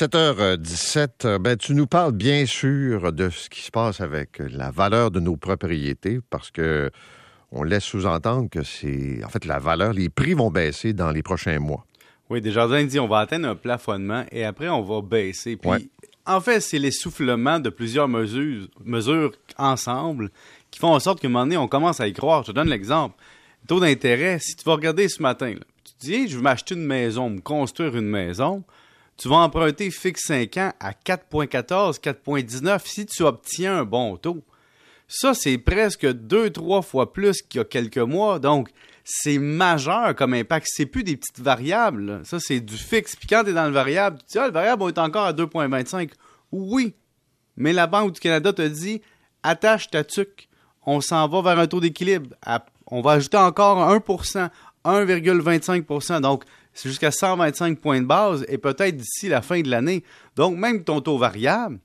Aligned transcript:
7h17, 0.00 1.36
ben, 1.36 1.58
tu 1.58 1.74
nous 1.74 1.86
parles 1.86 2.12
bien 2.12 2.46
sûr 2.46 3.12
de 3.12 3.28
ce 3.28 3.50
qui 3.50 3.60
se 3.60 3.70
passe 3.70 4.00
avec 4.00 4.38
la 4.38 4.70
valeur 4.70 5.10
de 5.10 5.20
nos 5.20 5.36
propriétés 5.36 6.20
parce 6.30 6.50
que 6.50 6.90
on 7.52 7.64
laisse 7.64 7.84
sous-entendre 7.84 8.48
que 8.48 8.62
c'est, 8.62 9.22
en 9.22 9.28
fait, 9.28 9.44
la 9.44 9.58
valeur, 9.58 9.92
les 9.92 10.08
prix 10.08 10.32
vont 10.32 10.50
baisser 10.50 10.94
dans 10.94 11.10
les 11.10 11.22
prochains 11.22 11.58
mois. 11.58 11.84
Oui, 12.30 12.40
Desjardins 12.40 12.82
dit 12.84 12.98
on 12.98 13.08
va 13.08 13.18
atteindre 13.18 13.48
un 13.48 13.54
plafonnement 13.54 14.24
et 14.32 14.46
après 14.46 14.70
on 14.70 14.80
va 14.80 15.02
baisser. 15.02 15.56
Puis, 15.56 15.90
en 16.24 16.40
fait, 16.40 16.60
c'est 16.60 16.78
l'essoufflement 16.78 17.60
de 17.60 17.68
plusieurs 17.68 18.08
mesures, 18.08 18.68
mesures 18.82 19.32
ensemble 19.58 20.30
qui 20.70 20.80
font 20.80 20.94
en 20.94 21.00
sorte 21.00 21.20
qu'à 21.20 21.26
un 21.26 21.30
moment 21.30 21.44
donné, 21.44 21.58
on 21.58 21.68
commence 21.68 22.00
à 22.00 22.08
y 22.08 22.14
croire. 22.14 22.42
Je 22.44 22.52
te 22.52 22.52
donne 22.52 22.70
l'exemple. 22.70 23.16
Taux 23.68 23.80
d'intérêt, 23.80 24.38
si 24.38 24.56
tu 24.56 24.64
vas 24.64 24.76
regarder 24.76 25.10
ce 25.10 25.20
matin, 25.20 25.56
tu 25.84 25.92
te 25.92 26.00
dis, 26.00 26.26
je 26.26 26.36
veux 26.36 26.42
m'acheter 26.42 26.74
une 26.74 26.86
maison, 26.86 27.28
me 27.28 27.40
construire 27.40 27.94
une 27.98 28.08
maison, 28.08 28.64
tu 29.16 29.28
vas 29.28 29.36
emprunter 29.36 29.90
fixe 29.90 30.22
5 30.26 30.56
ans 30.56 30.72
à 30.80 30.92
4,14, 30.92 32.00
4,19 32.00 32.80
si 32.84 33.06
tu 33.06 33.22
obtiens 33.22 33.78
un 33.78 33.84
bon 33.84 34.16
taux. 34.16 34.42
Ça, 35.08 35.34
c'est 35.34 35.58
presque 35.58 36.06
deux, 36.06 36.50
trois 36.50 36.82
fois 36.82 37.12
plus 37.12 37.42
qu'il 37.42 37.58
y 37.58 37.62
a 37.62 37.64
quelques 37.64 37.98
mois. 37.98 38.38
Donc, 38.38 38.70
c'est 39.04 39.38
majeur 39.38 40.14
comme 40.14 40.34
impact. 40.34 40.68
C'est 40.70 40.86
plus 40.86 41.02
des 41.02 41.16
petites 41.16 41.40
variables. 41.40 42.20
Ça, 42.24 42.38
c'est 42.38 42.60
du 42.60 42.76
fixe. 42.76 43.16
Puis 43.16 43.26
quand 43.26 43.42
tu 43.42 43.50
es 43.50 43.52
dans 43.52 43.66
le 43.66 43.72
variable, 43.72 44.18
tu 44.18 44.24
dis, 44.32 44.38
ah, 44.38 44.46
le 44.46 44.52
variable 44.52 44.84
va 44.84 44.88
être 44.90 44.98
encore 44.98 45.24
à 45.24 45.32
2,25. 45.32 46.12
Oui. 46.52 46.94
Mais 47.56 47.72
la 47.72 47.88
Banque 47.88 48.12
du 48.12 48.20
Canada 48.20 48.52
te 48.52 48.62
dit, 48.62 49.02
attache 49.42 49.90
ta 49.90 50.04
tuque. 50.04 50.48
On 50.86 51.00
s'en 51.00 51.28
va 51.28 51.42
vers 51.42 51.58
un 51.58 51.66
taux 51.66 51.80
d'équilibre. 51.80 52.36
On 52.86 53.00
va 53.00 53.12
ajouter 53.12 53.36
encore 53.36 53.78
1% 53.78 54.48
1,25% 54.84 56.20
Donc, 56.20 56.44
c'est 56.72 56.88
jusqu'à 56.88 57.10
125 57.10 57.78
points 57.78 58.00
de 58.00 58.06
base 58.06 58.44
et 58.48 58.58
peut-être 58.58 58.96
d'ici 58.96 59.28
la 59.28 59.42
fin 59.42 59.60
de 59.60 59.68
l'année. 59.68 60.04
Donc, 60.36 60.56
même 60.56 60.84
ton 60.84 61.00
taux 61.00 61.18
variable 61.18 61.78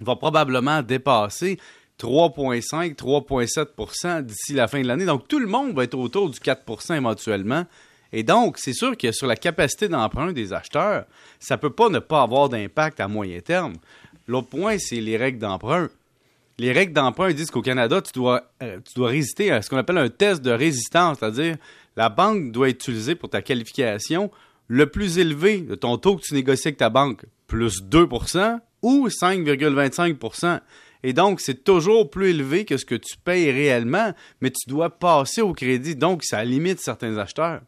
va 0.00 0.16
probablement 0.16 0.82
dépasser 0.82 1.58
3,5, 1.98 2.94
3,7% 2.94 4.22
d'ici 4.22 4.52
la 4.52 4.68
fin 4.68 4.80
de 4.80 4.86
l'année. 4.86 5.06
Donc, 5.06 5.26
tout 5.28 5.38
le 5.38 5.46
monde 5.46 5.74
va 5.74 5.84
être 5.84 5.98
autour 5.98 6.30
du 6.30 6.38
4% 6.38 6.96
éventuellement. 6.96 7.64
Et 8.12 8.22
donc, 8.22 8.58
c'est 8.58 8.72
sûr 8.72 8.96
que 8.96 9.12
sur 9.12 9.26
la 9.26 9.36
capacité 9.36 9.88
d'emprunt 9.88 10.32
des 10.32 10.52
acheteurs, 10.52 11.04
ça 11.38 11.56
ne 11.56 11.60
peut 11.60 11.72
pas 11.72 11.88
ne 11.88 11.98
pas 11.98 12.22
avoir 12.22 12.48
d'impact 12.48 13.00
à 13.00 13.08
moyen 13.08 13.40
terme. 13.40 13.74
L'autre 14.26 14.48
point, 14.48 14.78
c'est 14.78 15.00
les 15.00 15.16
règles 15.16 15.38
d'emprunt. 15.38 15.88
Les 16.60 16.72
règles 16.72 16.92
d'emprunt 16.92 17.32
disent 17.32 17.52
qu'au 17.52 17.62
Canada, 17.62 18.02
tu 18.02 18.12
dois, 18.12 18.50
euh, 18.64 18.80
tu 18.84 18.94
dois 18.94 19.08
résister 19.08 19.52
à 19.52 19.62
ce 19.62 19.70
qu'on 19.70 19.76
appelle 19.76 19.98
un 19.98 20.08
test 20.08 20.42
de 20.42 20.50
résistance, 20.50 21.18
c'est-à-dire 21.20 21.56
la 21.96 22.08
banque 22.08 22.50
doit 22.50 22.68
utiliser 22.68 23.14
pour 23.14 23.30
ta 23.30 23.42
qualification 23.42 24.30
le 24.66 24.86
plus 24.86 25.18
élevé 25.18 25.60
de 25.60 25.76
ton 25.76 25.98
taux 25.98 26.16
que 26.16 26.22
tu 26.22 26.34
négocies 26.34 26.68
avec 26.68 26.78
ta 26.78 26.90
banque, 26.90 27.24
plus 27.46 27.82
2% 27.82 28.58
ou 28.82 29.08
5,25% 29.08 30.60
Et 31.04 31.12
donc, 31.12 31.40
c'est 31.40 31.62
toujours 31.62 32.10
plus 32.10 32.30
élevé 32.30 32.64
que 32.64 32.76
ce 32.76 32.84
que 32.84 32.96
tu 32.96 33.16
payes 33.16 33.52
réellement, 33.52 34.12
mais 34.40 34.50
tu 34.50 34.68
dois 34.68 34.90
passer 34.90 35.40
au 35.40 35.52
crédit. 35.52 35.94
Donc, 35.94 36.24
ça 36.24 36.44
limite 36.44 36.80
certains 36.80 37.18
acheteurs. 37.18 37.60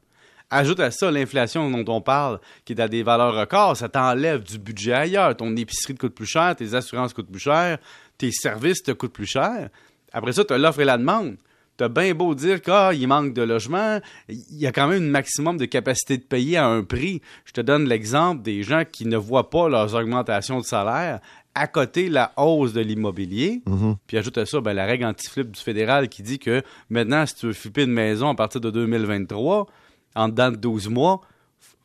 Ajoute 0.50 0.80
à 0.80 0.90
ça 0.90 1.10
l'inflation 1.10 1.70
dont 1.70 1.94
on 1.94 2.00
parle, 2.00 2.40
qui 2.64 2.72
est 2.72 2.80
à 2.80 2.88
des 2.88 3.02
valeurs 3.02 3.34
records, 3.34 3.76
ça 3.76 3.88
t'enlève 3.88 4.42
du 4.42 4.58
budget 4.58 4.92
ailleurs. 4.92 5.36
Ton 5.36 5.54
épicerie 5.56 5.94
te 5.94 6.00
coûte 6.00 6.14
plus 6.14 6.26
cher, 6.26 6.56
tes 6.56 6.74
assurances 6.74 7.14
coûtent 7.14 7.30
plus 7.30 7.40
cher, 7.40 7.78
tes 8.18 8.32
services 8.32 8.82
te 8.82 8.90
coûtent 8.90 9.12
plus 9.12 9.26
cher. 9.26 9.68
Après 10.12 10.32
ça, 10.32 10.44
tu 10.44 10.52
as 10.52 10.58
l'offre 10.58 10.80
et 10.80 10.84
la 10.84 10.98
demande. 10.98 11.36
T'as 11.76 11.88
bien 11.88 12.12
beau 12.14 12.34
dire 12.34 12.60
qu'il 12.60 12.74
ah, 12.74 12.92
manque 13.06 13.32
de 13.32 13.40
logement, 13.40 14.00
il 14.28 14.58
y 14.58 14.66
a 14.66 14.72
quand 14.72 14.86
même 14.86 15.02
un 15.02 15.10
maximum 15.10 15.56
de 15.56 15.64
capacité 15.64 16.18
de 16.18 16.22
payer 16.22 16.58
à 16.58 16.66
un 16.66 16.82
prix. 16.82 17.22
Je 17.46 17.52
te 17.52 17.62
donne 17.62 17.88
l'exemple 17.88 18.42
des 18.42 18.62
gens 18.62 18.82
qui 18.84 19.06
ne 19.06 19.16
voient 19.16 19.48
pas 19.48 19.68
leurs 19.68 19.94
augmentations 19.94 20.58
de 20.58 20.64
salaire 20.64 21.20
à 21.54 21.66
côté 21.66 22.10
la 22.10 22.32
hausse 22.36 22.74
de 22.74 22.80
l'immobilier. 22.80 23.62
Mhm. 23.66 23.96
Puis 24.06 24.18
ajoute 24.18 24.36
à 24.36 24.44
ça 24.44 24.60
ben, 24.60 24.74
la 24.74 24.84
règle 24.84 25.06
anti-flip 25.06 25.50
du 25.50 25.60
fédéral 25.60 26.08
qui 26.08 26.22
dit 26.22 26.38
que 26.38 26.62
maintenant, 26.90 27.24
si 27.24 27.34
tu 27.36 27.46
veux 27.46 27.52
flipper 27.52 27.84
une 27.84 27.92
maison 27.92 28.28
à 28.28 28.34
partir 28.34 28.60
de 28.60 28.70
2023, 28.70 29.66
en 30.14 30.28
dedans 30.28 30.50
de 30.50 30.56
12 30.56 30.88
mois, 30.88 31.20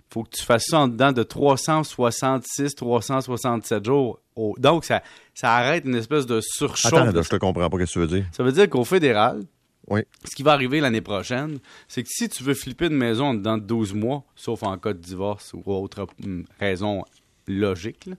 faut 0.10 0.24
que 0.24 0.30
tu 0.30 0.44
fasses 0.44 0.66
ça 0.68 0.80
en 0.80 0.88
dedans 0.88 1.12
de 1.12 1.24
366, 1.24 2.76
367 2.76 3.86
jours. 3.86 4.20
Donc, 4.58 4.86
ça, 4.86 5.04
ça 5.34 5.54
arrête 5.54 5.86
une 5.86 5.96
espèce 5.96 6.26
de 6.26 6.40
surchauffe. 6.42 6.94
Attends, 6.94 7.22
je 7.22 7.30
te 7.30 7.36
comprends 7.36 7.70
pas 7.70 7.78
ce 7.80 7.84
que 7.86 7.92
tu 7.92 8.00
veux 8.00 8.08
dire? 8.08 8.26
Ça 8.32 8.44
veut 8.44 8.52
dire 8.52 8.70
qu'au 8.70 8.86
fédéral, 8.86 9.42
oui. 9.88 10.02
Ce 10.24 10.36
qui 10.36 10.44
va 10.44 10.54
arriver 10.54 10.80
l'année 10.80 11.02
prochaine, 11.02 11.60
c'est 11.88 12.04
que 12.04 12.10
si 12.12 12.28
tu 12.30 12.44
veux 12.44 12.54
flipper 12.54 12.88
une 12.88 12.96
maison 12.96 13.34
dans 13.34 13.58
12 13.58 13.94
mois, 13.94 14.24
sauf 14.36 14.64
en 14.64 14.78
cas 14.78 14.94
de 14.94 15.00
divorce 15.00 15.54
ou 15.54 15.62
autre 15.72 16.08
hum, 16.24 16.46
raison 16.60 17.04
logique, 17.48 18.10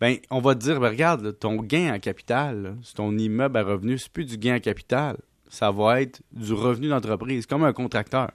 ben, 0.00 0.16
on 0.30 0.40
va 0.40 0.54
te 0.54 0.60
dire, 0.60 0.80
ben, 0.80 0.88
regarde, 0.88 1.38
ton 1.38 1.56
gain 1.56 1.94
en 1.94 1.98
capital, 1.98 2.76
c'est 2.82 2.94
ton 2.94 3.16
immeuble 3.16 3.58
à 3.58 3.62
revenu, 3.62 3.98
c'est 3.98 4.10
plus 4.10 4.24
du 4.24 4.38
gain 4.38 4.56
en 4.56 4.60
capital. 4.60 5.16
Ça 5.48 5.70
va 5.70 6.00
être 6.00 6.22
du 6.32 6.54
revenu 6.54 6.88
d'entreprise, 6.88 7.46
comme 7.46 7.62
un 7.62 7.74
contracteur 7.74 8.30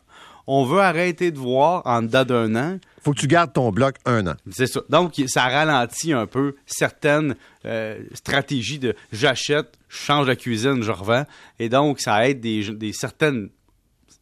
on 0.48 0.64
veut 0.64 0.80
arrêter 0.80 1.32
de 1.32 1.38
voir 1.38 1.82
en 1.86 2.02
dedans 2.02 2.24
d'un 2.24 2.56
an. 2.56 2.80
faut 3.04 3.12
que 3.12 3.20
tu 3.20 3.28
gardes 3.28 3.54
ton 3.54 3.72
bloc 3.72 3.98
un 4.06 4.26
an. 4.28 4.36
C'est 4.50 4.68
ça. 4.68 4.82
Donc, 4.90 5.22
ça 5.28 5.44
ralentit 5.44 6.14
un 6.14 6.26
peu 6.26 6.56
certaines 6.66 7.36
euh, 7.66 8.00
stratégies 8.14 8.80
de 8.80 8.96
j'achète, 9.12 9.78
je 9.90 9.98
change 9.98 10.28
la 10.28 10.38
cuisine, 10.38 10.82
je 10.82 10.92
revends. 10.92 11.26
Et 11.60 11.68
donc, 11.68 12.00
ça 12.00 12.28
aide 12.28 12.40
des, 12.40 12.94
certaines 12.94 13.50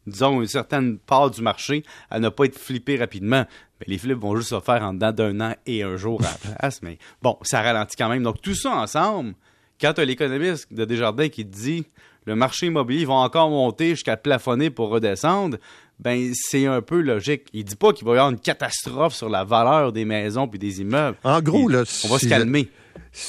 disons, 0.06 0.40
une 0.40 0.46
certaine 0.46 0.98
part 0.98 1.30
du 1.30 1.42
marché 1.42 1.84
à 2.10 2.20
ne 2.20 2.28
pas 2.28 2.44
être 2.44 2.58
flippé 2.58 2.96
rapidement. 2.96 3.44
Mais 3.80 3.86
les 3.88 3.98
flips 3.98 4.18
vont 4.18 4.36
juste 4.36 4.50
se 4.50 4.60
faire 4.60 4.82
en 4.82 4.94
dedans 4.94 5.12
d'un 5.12 5.40
an 5.40 5.54
et 5.66 5.82
un 5.82 5.96
jour 5.96 6.20
à 6.22 6.30
la 6.30 6.54
place. 6.54 6.82
Mais 6.82 6.98
bon, 7.22 7.36
ça 7.42 7.62
ralentit 7.62 7.96
quand 7.96 8.08
même. 8.08 8.22
Donc, 8.22 8.40
tout 8.40 8.54
ça 8.54 8.70
ensemble, 8.76 9.34
quand 9.80 9.92
tu 9.94 10.00
as 10.00 10.04
l'économiste 10.04 10.72
de 10.72 10.84
Desjardins 10.84 11.28
qui 11.28 11.44
te 11.44 11.54
dit 11.56 11.86
le 12.26 12.34
marché 12.34 12.66
immobilier 12.66 13.04
va 13.04 13.14
encore 13.14 13.48
monter 13.50 13.90
jusqu'à 13.90 14.16
plafonner 14.16 14.70
pour 14.70 14.88
redescendre, 14.88 15.58
ben 15.98 16.32
c'est 16.34 16.66
un 16.66 16.82
peu 16.82 17.00
logique. 17.00 17.46
Il 17.52 17.64
dit 17.64 17.76
pas 17.76 17.92
qu'il 17.92 18.06
va 18.06 18.12
y 18.12 18.14
avoir 18.18 18.30
une 18.30 18.38
catastrophe 18.38 19.14
sur 19.14 19.28
la 19.28 19.44
valeur 19.44 19.92
des 19.92 20.04
maisons 20.04 20.46
puis 20.46 20.58
des 20.58 20.80
immeubles. 20.80 21.16
En 21.24 21.40
gros, 21.40 21.68
là, 21.68 21.84
on 22.04 22.08
va 22.08 22.18
se 22.18 22.28
calmer. 22.28 22.68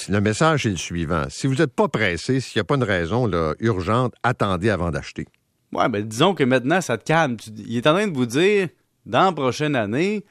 Le, 0.10 0.20
message 0.20 0.66
est 0.66 0.72
le 0.72 0.76
suivant. 0.76 1.24
Si 1.30 1.48
vous 1.48 1.56
n'êtes 1.56 1.74
pas 1.74 1.88
pressé, 1.88 2.42
s'il 2.42 2.60
n'y 2.60 2.62
a 2.62 2.64
pas 2.66 2.76
une 2.76 2.84
raison 2.84 3.30
urgente, 3.60 4.14
attendez 4.22 4.70
avant 4.70 4.92
d'acheter. 4.92 5.28
Ouais, 5.72 5.88
ben 5.90 6.04
disons 6.04 6.34
que 6.34 6.44
maintenant, 6.44 6.82
ça 6.82 6.98
te 6.98 7.06
calme. 7.06 7.38
Il 7.58 7.78
est 7.78 7.88
en 7.88 7.94
train 7.94 8.08
de 8.08 8.16
vous 8.16 8.26
dire, 8.26 8.68
dans 9.06 9.26
la 9.26 9.32
prochaine 9.32 9.76
année, 9.76 10.26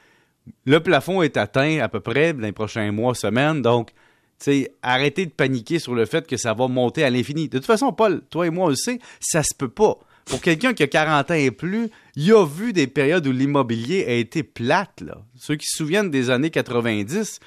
le 0.65 0.79
plafond 0.79 1.21
est 1.21 1.37
atteint 1.37 1.79
à 1.79 1.89
peu 1.89 1.99
près 1.99 2.33
dans 2.33 2.41
les 2.41 2.51
prochains 2.51 2.91
mois, 2.91 3.15
semaines. 3.15 3.61
Donc, 3.61 3.91
sais, 4.37 4.71
arrêtez 4.81 5.25
de 5.25 5.31
paniquer 5.31 5.79
sur 5.79 5.95
le 5.95 6.05
fait 6.05 6.27
que 6.27 6.37
ça 6.37 6.53
va 6.53 6.67
monter 6.67 7.03
à 7.03 7.09
l'infini. 7.09 7.49
De 7.49 7.57
toute 7.57 7.65
façon, 7.65 7.91
Paul, 7.91 8.21
toi 8.29 8.47
et 8.47 8.49
moi, 8.49 8.65
on 8.67 8.69
le 8.69 8.75
sait, 8.75 8.99
ça 9.19 9.43
se 9.43 9.53
peut 9.55 9.69
pas 9.69 9.97
pour 10.27 10.41
quelqu'un 10.41 10.73
qui 10.73 10.83
a 10.83 10.87
40 10.87 11.31
ans 11.31 11.33
et 11.33 11.51
plus, 11.51 11.89
il 12.15 12.31
a 12.33 12.45
vu 12.45 12.73
des 12.73 12.87
périodes 12.87 13.25
où 13.27 13.31
l'immobilier 13.31 14.05
a 14.07 14.13
été 14.13 14.43
plate. 14.43 15.01
Là. 15.01 15.17
Ceux 15.37 15.55
qui 15.55 15.65
se 15.65 15.77
souviennent 15.77 16.11
des 16.11 16.29
années 16.29 16.49
90, 16.49 17.39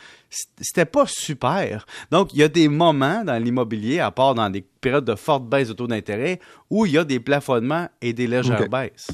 c'était 0.60 0.84
pas 0.84 1.06
super. 1.06 1.86
Donc, 2.10 2.32
il 2.32 2.41
y 2.41 2.42
a 2.42 2.48
des 2.48 2.68
moments 2.68 3.24
dans 3.24 3.42
l'immobilier, 3.42 4.00
à 4.00 4.10
part 4.10 4.34
dans 4.34 4.48
des 4.48 4.64
périodes 4.80 5.04
de 5.04 5.14
forte 5.14 5.44
baisse 5.44 5.68
de 5.68 5.72
taux 5.74 5.86
d'intérêt, 5.86 6.41
où 6.70 6.86
il 6.86 6.92
y 6.92 6.98
a 6.98 7.04
des 7.04 7.20
plafonnements 7.20 7.88
et 8.00 8.12
des 8.12 8.26
légères 8.26 8.68
baisses. 8.68 9.08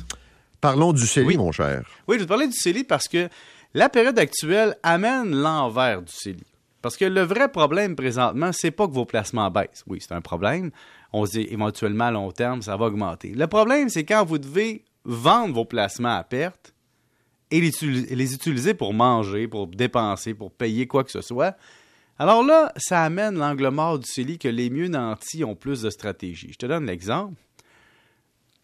Parlons 0.61 0.93
du 0.93 1.07
CELI, 1.07 1.37
mon 1.37 1.53
cher. 1.53 1.85
Oui, 2.09 2.17
je 2.17 2.23
vais 2.23 2.27
parler 2.27 2.47
du 2.47 2.57
CELI 2.57 2.85
parce 2.85 3.09
que 3.09 3.29
la 3.75 3.89
période 3.89 4.19
actuelle 4.19 4.77
amène 4.83 5.35
l'envers 5.35 6.03
du 6.03 6.13
CELI. 6.13 6.45
Parce 6.83 6.97
que 6.97 7.05
le 7.05 7.23
vrai 7.23 7.51
problème 7.51 7.97
présentement, 7.97 8.53
c'est 8.53 8.71
pas 8.71 8.87
que 8.87 8.93
vos 8.93 9.05
placements 9.05 9.51
baissent. 9.51 9.83
Oui, 9.87 9.99
c'est 10.01 10.15
un 10.15 10.21
problème 10.21 10.71
on 11.13 11.27
se 11.27 11.33
dit 11.33 11.47
éventuellement 11.51 12.05
à 12.05 12.11
long 12.11 12.33
terme, 12.33 12.63
ça 12.63 12.77
va 12.77 12.87
augmenter. 12.87 13.31
Le 13.31 13.47
problème, 13.47 13.89
c'est 13.89 14.05
quand 14.05 14.25
vous 14.25 14.39
devez 14.39 14.85
vendre 15.05 15.55
vos 15.55 15.65
placements 15.65 16.17
à 16.17 16.25
perte 16.25 16.75
et 17.51 17.61
les, 17.61 18.35
utiliser 18.35 18.75
pour 18.75 18.93
manger, 18.93 19.47
pour 19.47 19.69
dépenser, 19.69 20.35
pour 20.35 20.51
payer 20.51 20.87
quoi 20.87 21.05
que 21.05 21.13
ce 21.13 21.21
soit. 21.21 21.57
Alors 22.19 22.43
là, 22.43 22.73
ça 22.77 23.03
amène 23.03 23.37
l'angle 23.39 23.69
mort 23.69 23.99
du 23.99 24.07
CELI 24.07 24.39
que 24.39 24.49
les 24.49 24.71
mieux 24.71 24.89
nantis 24.89 25.45
ont 25.45 25.55
plus 25.55 25.83
de 25.83 25.91
stratégie. 25.91 26.49
Je 26.53 26.59
te 26.59 26.67
donne 26.67 26.87
l'exemple 26.87 27.41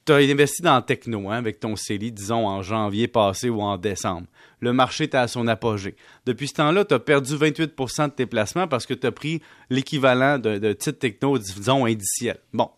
tu 0.05 0.13
as 0.13 0.17
investi 0.17 0.63
dans 0.63 0.81
Techno 0.83 1.31
hein, 1.31 1.37
avec 1.37 1.61
ton 1.61 1.77
CELI, 1.77 2.13
disons, 2.13 2.47
en 2.47 2.63
janvier 2.63 3.09
passé 3.09 3.49
ou 3.49 3.61
en 3.61 3.77
décembre. 3.77 4.27
Le 4.61 4.73
marché 4.73 5.05
est 5.05 5.15
à 5.15 5.29
son 5.29 5.47
apogée. 5.47 5.95
Depuis 6.27 6.49
ce 6.49 6.55
temps-là, 6.55 6.85
tu 6.85 6.95
as 6.95 6.99
perdu 6.99 7.35
28% 7.35 8.07
de 8.07 8.13
tes 8.13 8.27
placements 8.27 8.67
parce 8.67 8.87
que 8.87 8.95
tu 8.95 9.07
as 9.07 9.13
pris 9.13 9.41
l'équivalent 9.71 10.39
de, 10.39 10.59
de 10.59 10.73
titre 10.73 10.99
Techno, 10.99 11.39
disons, 11.39 11.87
indiciel. 11.87 12.39
Bon, 12.53 12.71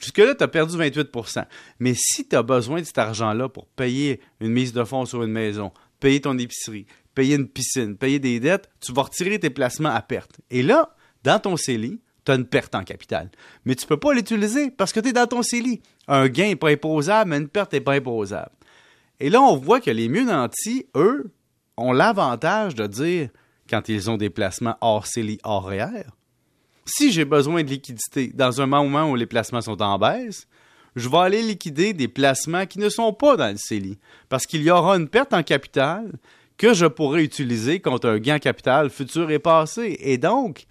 jusque-là, 0.00 0.34
tu 0.34 0.42
as 0.42 0.48
perdu 0.48 0.76
28% 0.76 1.44
Mais 1.78 1.94
si 1.96 2.26
tu 2.26 2.36
as 2.36 2.42
besoin 2.42 2.80
de 2.80 2.86
cet 2.86 2.98
argent-là 2.98 3.48
pour 3.48 3.66
payer 3.66 4.20
une 4.40 4.50
mise 4.50 4.72
de 4.72 4.82
fonds 4.84 5.04
sur 5.04 5.22
une 5.22 5.32
maison, 5.32 5.72
payer 6.00 6.20
ton 6.20 6.36
épicerie, 6.38 6.86
payer 7.14 7.36
une 7.36 7.48
piscine, 7.48 7.96
payer 7.96 8.18
des 8.18 8.40
dettes, 8.40 8.68
tu 8.80 8.92
vas 8.92 9.02
retirer 9.02 9.38
tes 9.38 9.50
placements 9.50 9.94
à 9.94 10.02
perte. 10.02 10.40
Et 10.50 10.62
là, 10.62 10.96
dans 11.22 11.38
ton 11.38 11.56
CELI, 11.56 12.00
tu 12.24 12.32
as 12.32 12.34
une 12.34 12.46
perte 12.46 12.74
en 12.74 12.84
capital. 12.84 13.30
Mais 13.64 13.74
tu 13.74 13.84
ne 13.84 13.88
peux 13.88 13.96
pas 13.96 14.12
l'utiliser 14.12 14.70
parce 14.70 14.92
que 14.92 15.00
tu 15.00 15.08
es 15.08 15.12
dans 15.12 15.26
ton 15.26 15.42
CELI. 15.42 15.82
Un 16.08 16.28
gain 16.28 16.48
n'est 16.48 16.56
pas 16.56 16.70
imposable, 16.70 17.30
mais 17.30 17.38
une 17.38 17.48
perte 17.48 17.72
n'est 17.72 17.80
pas 17.80 17.94
imposable. 17.94 18.52
Et 19.20 19.30
là, 19.30 19.40
on 19.40 19.56
voit 19.56 19.80
que 19.80 19.90
les 19.90 20.08
mieux 20.08 20.24
nantis, 20.24 20.86
eux, 20.94 21.32
ont 21.76 21.92
l'avantage 21.92 22.74
de 22.74 22.86
dire 22.86 23.28
quand 23.68 23.88
ils 23.88 24.10
ont 24.10 24.16
des 24.16 24.30
placements 24.30 24.76
hors 24.80 25.06
CELI, 25.06 25.38
hors 25.44 25.66
REER. 25.66 26.06
Si 26.84 27.12
j'ai 27.12 27.24
besoin 27.24 27.62
de 27.62 27.68
liquidité 27.68 28.28
dans 28.34 28.60
un 28.60 28.66
moment 28.66 29.10
où 29.10 29.16
les 29.16 29.26
placements 29.26 29.60
sont 29.60 29.80
en 29.80 29.98
baisse, 29.98 30.48
je 30.96 31.08
vais 31.08 31.18
aller 31.18 31.42
liquider 31.42 31.92
des 31.92 32.08
placements 32.08 32.66
qui 32.66 32.78
ne 32.78 32.88
sont 32.88 33.12
pas 33.12 33.36
dans 33.36 33.50
le 33.50 33.56
CELI, 33.56 33.98
parce 34.28 34.46
qu'il 34.46 34.62
y 34.62 34.70
aura 34.70 34.96
une 34.96 35.08
perte 35.08 35.32
en 35.32 35.42
capital 35.42 36.12
que 36.58 36.74
je 36.74 36.86
pourrais 36.86 37.24
utiliser 37.24 37.80
contre 37.80 38.08
un 38.08 38.18
gain 38.18 38.36
en 38.36 38.38
capital 38.38 38.90
futur 38.90 39.30
et 39.30 39.38
passé. 39.38 39.96
Et 40.00 40.18
donc, 40.18 40.66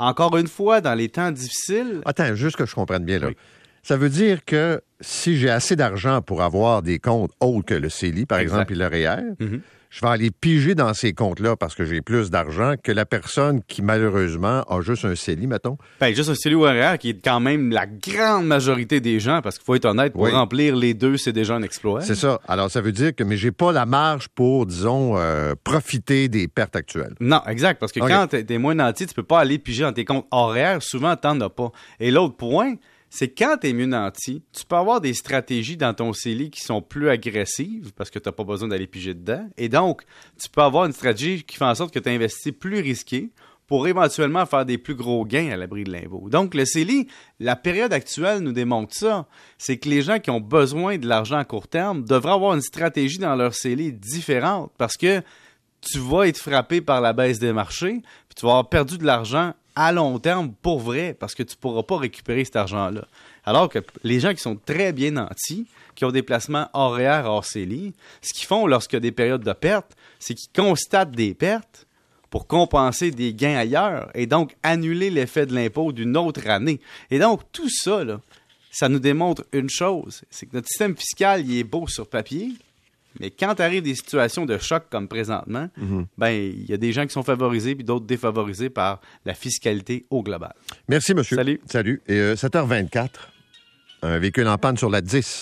encore 0.00 0.36
une 0.36 0.48
fois, 0.48 0.80
dans 0.80 0.94
les 0.94 1.08
temps 1.08 1.30
difficiles... 1.30 2.00
Attends, 2.04 2.34
juste 2.34 2.56
que 2.56 2.66
je 2.66 2.74
comprenne 2.74 3.04
bien, 3.04 3.18
là. 3.18 3.28
Oui. 3.28 3.36
Ça 3.82 3.96
veut 3.96 4.10
dire 4.10 4.44
que 4.44 4.82
si 5.00 5.36
j'ai 5.38 5.50
assez 5.50 5.76
d'argent 5.76 6.20
pour 6.22 6.42
avoir 6.42 6.82
des 6.82 6.98
comptes 6.98 7.30
autres 7.40 7.66
que 7.66 7.74
le 7.74 7.88
CELI, 7.88 8.26
par 8.26 8.38
Exact. 8.38 8.70
exemple, 8.70 8.72
et 8.72 8.76
le 8.76 8.86
REER, 8.86 9.22
Mhm. 9.40 9.60
je 9.88 10.00
vais 10.02 10.06
aller 10.08 10.30
piger 10.30 10.74
dans 10.74 10.92
ces 10.94 11.12
comptes-là 11.14 11.56
parce 11.56 11.74
que 11.74 11.84
j'ai 11.84 12.00
plus 12.02 12.30
d'argent 12.30 12.74
que 12.82 12.92
la 12.92 13.06
personne 13.06 13.60
qui, 13.66 13.82
malheureusement, 13.82 14.62
a 14.68 14.80
juste 14.82 15.04
un 15.04 15.14
CELI, 15.14 15.46
mettons. 15.46 15.78
Ben, 16.00 16.14
juste 16.14 16.28
un 16.28 16.34
CELI 16.34 16.54
ou 16.54 16.64
un 16.66 16.72
REER 16.72 16.98
qui 16.98 17.10
est 17.10 17.24
quand 17.24 17.40
même 17.40 17.70
la 17.70 17.86
grande 17.86 18.46
majorité 18.46 19.00
des 19.00 19.20
gens, 19.20 19.40
parce 19.42 19.56
qu'il 19.56 19.64
faut 19.64 19.74
être 19.74 19.86
honnête, 19.86 20.12
pour 20.12 20.22
Oui. 20.22 20.30
remplir 20.32 20.76
les 20.76 20.94
deux, 20.94 21.16
c'est 21.16 21.32
déjà 21.32 21.54
un 21.54 21.62
exploit. 21.62 22.02
C'est 22.02 22.14
ça. 22.14 22.40
Alors, 22.46 22.70
ça 22.70 22.80
veut 22.80 22.92
dire 22.92 23.14
que, 23.14 23.24
mais 23.24 23.36
j'ai 23.36 23.52
pas 23.52 23.72
la 23.72 23.86
marge 23.86 24.28
pour, 24.28 24.66
disons, 24.66 25.16
euh, 25.16 25.54
profiter 25.64 26.28
des 26.28 26.46
pertes 26.46 26.76
actuelles. 26.76 27.14
Non, 27.20 27.40
exact, 27.48 27.80
parce 27.80 27.92
que 27.92 28.00
quand 28.00 28.26
t'es 28.28 28.44
t'es 28.44 28.58
moins 28.58 28.74
nanti, 28.74 29.06
tu 29.06 29.14
peux 29.14 29.22
pas 29.22 29.40
aller 29.40 29.58
piger 29.58 29.82
dans 29.82 29.92
tes 29.92 30.04
comptes 30.04 30.26
horaires, 30.30 30.82
souvent 30.82 31.16
t'en 31.16 31.40
as 31.40 31.48
pas. 31.50 31.72
Et 31.98 32.10
l'autre 32.10 32.36
point, 32.36 32.74
c'est 33.10 33.28
quand 33.28 33.56
t'es 33.60 33.72
mieux 33.72 33.86
nanti, 33.86 34.42
tu 34.52 34.64
peux 34.64 34.76
avoir 34.76 35.00
des 35.00 35.14
stratégies 35.14 35.76
dans 35.76 35.92
ton 35.92 36.12
CELI 36.12 36.50
qui 36.50 36.60
sont 36.60 36.80
plus 36.80 37.08
agressives, 37.08 37.92
parce 37.96 38.08
que 38.08 38.20
t'as 38.20 38.30
pas 38.30 38.44
besoin 38.44 38.68
d'aller 38.68 38.86
piger 38.86 39.14
dedans. 39.14 39.48
Et 39.58 39.68
donc, 39.68 40.04
tu 40.40 40.48
peux 40.48 40.62
avoir 40.62 40.86
une 40.86 40.92
stratégie 40.92 41.42
qui 41.42 41.56
fait 41.56 41.64
en 41.64 41.74
sorte 41.74 41.92
que 41.92 41.98
tu 41.98 42.08
investis 42.08 42.52
plus 42.52 42.78
risqué 42.78 43.30
pour 43.66 43.88
éventuellement 43.88 44.46
faire 44.46 44.64
des 44.64 44.78
plus 44.78 44.94
gros 44.94 45.24
gains 45.24 45.50
à 45.50 45.56
l'abri 45.56 45.82
de 45.84 45.92
l'impôt. 45.92 46.28
Donc, 46.28 46.54
le 46.54 46.64
CELI, 46.64 47.08
la 47.40 47.56
période 47.56 47.92
actuelle 47.92 48.40
nous 48.40 48.52
démontre 48.52 48.94
ça. 48.94 49.26
C'est 49.58 49.78
que 49.78 49.88
les 49.88 50.02
gens 50.02 50.20
qui 50.20 50.30
ont 50.30 50.40
besoin 50.40 50.96
de 50.96 51.06
l'argent 51.06 51.38
à 51.38 51.44
court 51.44 51.68
terme 51.68 52.04
devraient 52.04 52.32
avoir 52.32 52.54
une 52.54 52.62
stratégie 52.62 53.18
dans 53.18 53.34
leur 53.34 53.54
CELI 53.54 53.92
différente 53.92 54.72
parce 54.78 54.96
que 54.96 55.20
tu 55.80 55.98
vas 55.98 56.28
être 56.28 56.38
frappé 56.38 56.80
par 56.80 57.00
la 57.00 57.12
baisse 57.12 57.38
des 57.38 57.52
marchés, 57.52 58.02
puis 58.28 58.34
tu 58.36 58.46
vas 58.46 58.52
avoir 58.52 58.68
perdu 58.68 58.98
de 58.98 59.04
l'argent 59.04 59.54
à 59.74 59.92
long 59.92 60.18
terme 60.18 60.52
pour 60.62 60.80
vrai, 60.80 61.16
parce 61.18 61.34
que 61.34 61.42
tu 61.42 61.54
ne 61.56 61.60
pourras 61.60 61.82
pas 61.82 61.98
récupérer 61.98 62.44
cet 62.44 62.56
argent-là. 62.56 63.06
Alors 63.44 63.68
que 63.68 63.78
les 64.02 64.20
gens 64.20 64.32
qui 64.34 64.40
sont 64.40 64.56
très 64.56 64.92
bien 64.92 65.12
nantis, 65.12 65.66
qui 65.94 66.04
ont 66.04 66.12
des 66.12 66.22
placements 66.22 66.68
horaires 66.72 67.26
hors 67.26 67.44
CELI, 67.44 67.94
ce 68.22 68.32
qu'ils 68.32 68.46
font 68.46 68.66
lorsqu'il 68.66 68.96
y 68.96 68.98
a 68.98 69.00
des 69.00 69.12
périodes 69.12 69.44
de 69.44 69.52
perte, 69.52 69.96
c'est 70.18 70.34
qu'ils 70.34 70.52
constatent 70.54 71.12
des 71.12 71.34
pertes 71.34 71.86
pour 72.30 72.46
compenser 72.46 73.10
des 73.10 73.34
gains 73.34 73.56
ailleurs 73.56 74.10
et 74.14 74.26
donc 74.26 74.56
annuler 74.62 75.10
l'effet 75.10 75.46
de 75.46 75.54
l'impôt 75.54 75.92
d'une 75.92 76.16
autre 76.16 76.48
année. 76.48 76.80
Et 77.10 77.18
donc, 77.18 77.40
tout 77.52 77.68
ça, 77.68 78.02
ça 78.70 78.88
nous 78.88 79.00
démontre 79.00 79.44
une 79.52 79.68
chose, 79.68 80.22
c'est 80.30 80.46
que 80.46 80.54
notre 80.54 80.68
système 80.68 80.96
fiscal, 80.96 81.44
il 81.44 81.58
est 81.58 81.64
beau 81.64 81.88
sur 81.88 82.08
papier, 82.08 82.52
mais 83.18 83.30
quand 83.30 83.58
arrivent 83.60 83.82
des 83.82 83.94
situations 83.94 84.46
de 84.46 84.56
choc 84.58 84.84
comme 84.90 85.08
présentement, 85.08 85.68
ben 86.16 86.30
il 86.30 86.68
y 86.68 86.72
a 86.72 86.76
des 86.76 86.92
gens 86.92 87.06
qui 87.06 87.12
sont 87.12 87.22
favorisés 87.22 87.74
puis 87.74 87.84
d'autres 87.84 88.06
défavorisés 88.06 88.70
par 88.70 89.00
la 89.24 89.34
fiscalité 89.34 90.06
au 90.10 90.22
global. 90.22 90.52
Merci, 90.88 91.14
monsieur. 91.14 91.36
Salut. 91.36 91.60
Salut. 91.66 92.02
Et 92.06 92.14
euh, 92.14 92.34
7h24, 92.34 93.08
un 94.02 94.18
véhicule 94.18 94.46
en 94.48 94.58
panne 94.58 94.76
sur 94.76 94.90
la 94.90 95.00
10. 95.00 95.38